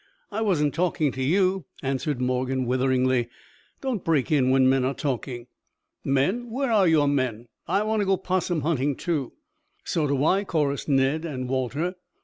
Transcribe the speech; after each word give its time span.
"I 0.31 0.41
wasn't 0.41 0.73
talking 0.73 1.11
to 1.11 1.21
you," 1.21 1.65
answered 1.83 2.19
Morgan 2.19 2.65
witheringly. 2.65 3.29
"Don't 3.81 4.03
break 4.03 4.31
in 4.31 4.49
when 4.49 4.67
men 4.67 4.83
are 4.83 4.95
talking." 4.95 5.45
"Men? 6.03 6.49
Where 6.49 6.71
are 6.71 6.87
your 6.87 7.07
men? 7.07 7.49
I 7.67 7.83
want 7.83 7.99
to 7.99 8.07
go 8.07 8.17
'possum 8.17 8.61
hunting, 8.61 8.95
too." 8.95 9.33
"So 9.83 10.07
do 10.07 10.23
I," 10.25 10.43
chorused 10.43 10.89
Ned 10.89 11.23
and 11.23 11.47
Walter. 11.47 11.97